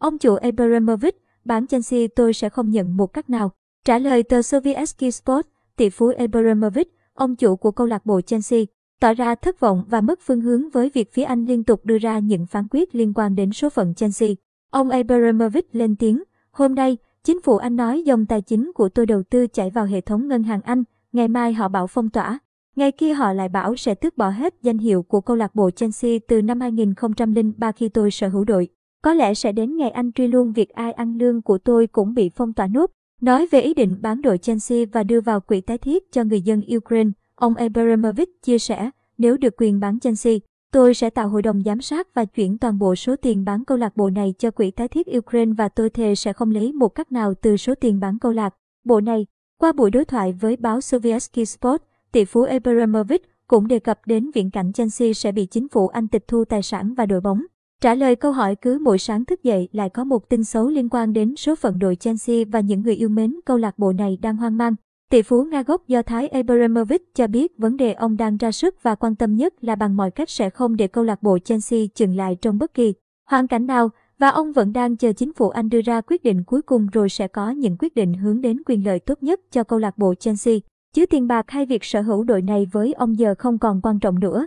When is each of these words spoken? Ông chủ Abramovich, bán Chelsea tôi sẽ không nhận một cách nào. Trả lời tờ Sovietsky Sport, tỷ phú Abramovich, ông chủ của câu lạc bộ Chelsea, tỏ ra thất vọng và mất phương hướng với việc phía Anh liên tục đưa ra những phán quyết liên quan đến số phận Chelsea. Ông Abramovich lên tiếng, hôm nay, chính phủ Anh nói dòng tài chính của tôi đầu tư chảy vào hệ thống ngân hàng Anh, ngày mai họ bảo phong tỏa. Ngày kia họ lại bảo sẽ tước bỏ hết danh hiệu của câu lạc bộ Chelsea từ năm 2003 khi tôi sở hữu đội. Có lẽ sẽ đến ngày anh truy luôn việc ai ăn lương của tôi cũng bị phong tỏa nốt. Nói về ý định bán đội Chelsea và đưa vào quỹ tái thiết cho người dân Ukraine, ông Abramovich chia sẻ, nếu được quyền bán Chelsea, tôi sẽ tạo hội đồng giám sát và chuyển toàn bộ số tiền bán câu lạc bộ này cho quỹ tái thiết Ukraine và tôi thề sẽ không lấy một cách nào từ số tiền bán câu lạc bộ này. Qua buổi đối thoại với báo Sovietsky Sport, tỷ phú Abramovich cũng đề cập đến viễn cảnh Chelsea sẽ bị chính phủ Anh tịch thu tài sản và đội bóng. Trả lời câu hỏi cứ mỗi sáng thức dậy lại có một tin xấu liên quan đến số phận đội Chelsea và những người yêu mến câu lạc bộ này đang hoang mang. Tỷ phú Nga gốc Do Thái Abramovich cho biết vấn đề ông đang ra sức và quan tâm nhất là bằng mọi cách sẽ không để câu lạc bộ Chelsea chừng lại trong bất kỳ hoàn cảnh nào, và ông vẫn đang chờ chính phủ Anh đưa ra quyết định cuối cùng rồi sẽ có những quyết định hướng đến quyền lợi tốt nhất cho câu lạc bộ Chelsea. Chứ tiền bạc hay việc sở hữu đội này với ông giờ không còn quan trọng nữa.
Ông 0.00 0.18
chủ 0.18 0.34
Abramovich, 0.34 1.22
bán 1.44 1.66
Chelsea 1.66 2.00
tôi 2.16 2.32
sẽ 2.32 2.48
không 2.48 2.70
nhận 2.70 2.96
một 2.96 3.06
cách 3.06 3.30
nào. 3.30 3.50
Trả 3.84 3.98
lời 3.98 4.22
tờ 4.22 4.42
Sovietsky 4.42 5.10
Sport, 5.10 5.46
tỷ 5.76 5.90
phú 5.90 6.12
Abramovich, 6.18 6.94
ông 7.14 7.36
chủ 7.36 7.56
của 7.56 7.70
câu 7.70 7.86
lạc 7.86 8.06
bộ 8.06 8.20
Chelsea, 8.20 8.60
tỏ 9.00 9.14
ra 9.14 9.34
thất 9.34 9.60
vọng 9.60 9.84
và 9.88 10.00
mất 10.00 10.20
phương 10.22 10.40
hướng 10.40 10.70
với 10.70 10.90
việc 10.94 11.12
phía 11.12 11.22
Anh 11.22 11.44
liên 11.44 11.64
tục 11.64 11.84
đưa 11.84 11.98
ra 11.98 12.18
những 12.18 12.46
phán 12.46 12.66
quyết 12.70 12.94
liên 12.94 13.12
quan 13.14 13.34
đến 13.34 13.52
số 13.52 13.70
phận 13.70 13.94
Chelsea. 13.94 14.28
Ông 14.70 14.90
Abramovich 14.90 15.68
lên 15.72 15.96
tiếng, 15.96 16.22
hôm 16.50 16.74
nay, 16.74 16.96
chính 17.24 17.42
phủ 17.42 17.56
Anh 17.56 17.76
nói 17.76 18.02
dòng 18.02 18.26
tài 18.26 18.42
chính 18.42 18.72
của 18.74 18.88
tôi 18.88 19.06
đầu 19.06 19.22
tư 19.22 19.46
chảy 19.46 19.70
vào 19.70 19.84
hệ 19.84 20.00
thống 20.00 20.28
ngân 20.28 20.42
hàng 20.42 20.60
Anh, 20.64 20.84
ngày 21.12 21.28
mai 21.28 21.52
họ 21.52 21.68
bảo 21.68 21.86
phong 21.86 22.10
tỏa. 22.10 22.38
Ngày 22.76 22.92
kia 22.92 23.12
họ 23.12 23.32
lại 23.32 23.48
bảo 23.48 23.76
sẽ 23.76 23.94
tước 23.94 24.16
bỏ 24.16 24.28
hết 24.28 24.54
danh 24.62 24.78
hiệu 24.78 25.02
của 25.02 25.20
câu 25.20 25.36
lạc 25.36 25.54
bộ 25.54 25.70
Chelsea 25.70 26.18
từ 26.28 26.42
năm 26.42 26.60
2003 26.60 27.72
khi 27.72 27.88
tôi 27.88 28.10
sở 28.10 28.28
hữu 28.28 28.44
đội. 28.44 28.68
Có 29.02 29.14
lẽ 29.14 29.34
sẽ 29.34 29.52
đến 29.52 29.76
ngày 29.76 29.90
anh 29.90 30.12
truy 30.12 30.26
luôn 30.26 30.52
việc 30.52 30.70
ai 30.70 30.92
ăn 30.92 31.18
lương 31.18 31.42
của 31.42 31.58
tôi 31.58 31.86
cũng 31.86 32.14
bị 32.14 32.30
phong 32.34 32.52
tỏa 32.52 32.66
nốt. 32.66 32.90
Nói 33.20 33.46
về 33.50 33.60
ý 33.60 33.74
định 33.74 33.96
bán 34.00 34.22
đội 34.22 34.38
Chelsea 34.38 34.78
và 34.92 35.02
đưa 35.02 35.20
vào 35.20 35.40
quỹ 35.40 35.60
tái 35.60 35.78
thiết 35.78 36.12
cho 36.12 36.24
người 36.24 36.40
dân 36.40 36.62
Ukraine, 36.76 37.10
ông 37.34 37.54
Abramovich 37.54 38.42
chia 38.42 38.58
sẻ, 38.58 38.90
nếu 39.18 39.36
được 39.36 39.54
quyền 39.56 39.80
bán 39.80 40.00
Chelsea, 40.00 40.34
tôi 40.72 40.94
sẽ 40.94 41.10
tạo 41.10 41.28
hội 41.28 41.42
đồng 41.42 41.62
giám 41.62 41.80
sát 41.80 42.14
và 42.14 42.24
chuyển 42.24 42.58
toàn 42.58 42.78
bộ 42.78 42.94
số 42.94 43.16
tiền 43.16 43.44
bán 43.44 43.64
câu 43.64 43.78
lạc 43.78 43.96
bộ 43.96 44.10
này 44.10 44.34
cho 44.38 44.50
quỹ 44.50 44.70
tái 44.70 44.88
thiết 44.88 45.06
Ukraine 45.18 45.52
và 45.58 45.68
tôi 45.68 45.90
thề 45.90 46.14
sẽ 46.14 46.32
không 46.32 46.50
lấy 46.50 46.72
một 46.72 46.88
cách 46.88 47.12
nào 47.12 47.34
từ 47.34 47.56
số 47.56 47.74
tiền 47.74 48.00
bán 48.00 48.18
câu 48.18 48.32
lạc 48.32 48.54
bộ 48.84 49.00
này. 49.00 49.26
Qua 49.58 49.72
buổi 49.72 49.90
đối 49.90 50.04
thoại 50.04 50.32
với 50.32 50.56
báo 50.56 50.80
Sovietsky 50.80 51.44
Sport, 51.44 51.82
tỷ 52.12 52.24
phú 52.24 52.42
Abramovich 52.42 53.22
cũng 53.48 53.68
đề 53.68 53.78
cập 53.78 54.00
đến 54.06 54.30
viễn 54.34 54.50
cảnh 54.50 54.72
Chelsea 54.72 55.12
sẽ 55.12 55.32
bị 55.32 55.46
chính 55.46 55.68
phủ 55.68 55.88
Anh 55.88 56.08
tịch 56.08 56.28
thu 56.28 56.44
tài 56.44 56.62
sản 56.62 56.94
và 56.94 57.06
đội 57.06 57.20
bóng. 57.20 57.42
Trả 57.80 57.94
lời 57.94 58.16
câu 58.16 58.32
hỏi 58.32 58.56
cứ 58.56 58.78
mỗi 58.82 58.98
sáng 58.98 59.24
thức 59.24 59.42
dậy 59.42 59.68
lại 59.72 59.88
có 59.90 60.04
một 60.04 60.28
tin 60.28 60.44
xấu 60.44 60.68
liên 60.68 60.88
quan 60.88 61.12
đến 61.12 61.36
số 61.36 61.54
phận 61.54 61.78
đội 61.78 61.96
Chelsea 61.96 62.36
và 62.52 62.60
những 62.60 62.82
người 62.82 62.94
yêu 62.94 63.08
mến 63.08 63.34
câu 63.44 63.56
lạc 63.56 63.78
bộ 63.78 63.92
này 63.92 64.18
đang 64.22 64.36
hoang 64.36 64.56
mang. 64.56 64.74
Tỷ 65.10 65.22
phú 65.22 65.44
Nga 65.44 65.62
gốc 65.62 65.88
Do 65.88 66.02
Thái 66.02 66.28
Abramovich 66.28 67.14
cho 67.14 67.26
biết 67.26 67.58
vấn 67.58 67.76
đề 67.76 67.92
ông 67.92 68.16
đang 68.16 68.36
ra 68.36 68.52
sức 68.52 68.82
và 68.82 68.94
quan 68.94 69.16
tâm 69.16 69.36
nhất 69.36 69.64
là 69.64 69.74
bằng 69.74 69.96
mọi 69.96 70.10
cách 70.10 70.30
sẽ 70.30 70.50
không 70.50 70.76
để 70.76 70.86
câu 70.86 71.04
lạc 71.04 71.22
bộ 71.22 71.38
Chelsea 71.38 71.80
chừng 71.94 72.16
lại 72.16 72.36
trong 72.40 72.58
bất 72.58 72.74
kỳ 72.74 72.94
hoàn 73.30 73.46
cảnh 73.46 73.66
nào, 73.66 73.90
và 74.18 74.28
ông 74.28 74.52
vẫn 74.52 74.72
đang 74.72 74.96
chờ 74.96 75.12
chính 75.12 75.32
phủ 75.32 75.48
Anh 75.48 75.68
đưa 75.68 75.80
ra 75.80 76.00
quyết 76.00 76.22
định 76.22 76.44
cuối 76.44 76.62
cùng 76.62 76.86
rồi 76.92 77.08
sẽ 77.08 77.28
có 77.28 77.50
những 77.50 77.76
quyết 77.78 77.94
định 77.94 78.14
hướng 78.14 78.40
đến 78.40 78.62
quyền 78.66 78.86
lợi 78.86 78.98
tốt 78.98 79.22
nhất 79.22 79.40
cho 79.50 79.64
câu 79.64 79.78
lạc 79.78 79.98
bộ 79.98 80.14
Chelsea. 80.14 80.54
Chứ 80.94 81.06
tiền 81.06 81.26
bạc 81.26 81.50
hay 81.50 81.66
việc 81.66 81.84
sở 81.84 82.00
hữu 82.00 82.24
đội 82.24 82.42
này 82.42 82.66
với 82.72 82.92
ông 82.92 83.18
giờ 83.18 83.34
không 83.38 83.58
còn 83.58 83.80
quan 83.82 84.00
trọng 84.00 84.20
nữa. 84.20 84.46